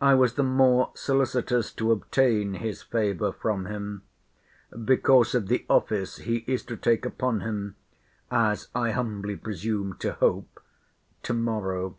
I 0.00 0.14
was 0.14 0.34
the 0.34 0.42
more 0.42 0.90
solicitous 0.96 1.72
to 1.74 1.92
obtain 1.92 2.54
his 2.54 2.82
favour 2.82 3.30
form 3.30 3.66
him, 3.66 4.02
because 4.84 5.32
of 5.32 5.46
the 5.46 5.64
office 5.70 6.16
he 6.16 6.38
is 6.48 6.64
to 6.64 6.76
take 6.76 7.04
upon 7.06 7.42
him, 7.42 7.76
as 8.32 8.66
I 8.74 8.90
humbly 8.90 9.36
presume 9.36 9.94
to 9.98 10.14
hope, 10.14 10.60
to 11.22 11.34
morrow. 11.34 11.96